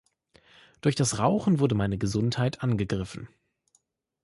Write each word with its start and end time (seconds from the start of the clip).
Durch 0.81 0.95
das 0.95 1.19
Rauchen 1.19 1.59
wurde 1.59 1.75
meine 1.75 1.99
Gesundheit 1.99 2.63
angegriffen. 2.63 3.29